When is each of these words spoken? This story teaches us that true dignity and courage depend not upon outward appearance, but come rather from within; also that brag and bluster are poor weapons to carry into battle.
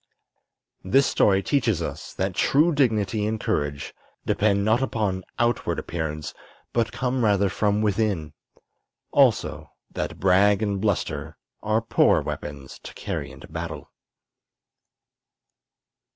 This 0.83 1.05
story 1.05 1.43
teaches 1.43 1.79
us 1.79 2.11
that 2.15 2.33
true 2.33 2.73
dignity 2.73 3.27
and 3.27 3.39
courage 3.39 3.93
depend 4.25 4.65
not 4.65 4.81
upon 4.81 5.23
outward 5.37 5.77
appearance, 5.77 6.33
but 6.73 6.91
come 6.91 7.23
rather 7.23 7.49
from 7.49 7.83
within; 7.83 8.33
also 9.11 9.69
that 9.91 10.19
brag 10.19 10.63
and 10.63 10.81
bluster 10.81 11.37
are 11.61 11.83
poor 11.83 12.19
weapons 12.23 12.79
to 12.79 12.95
carry 12.95 13.29
into 13.29 13.47
battle. 13.47 13.91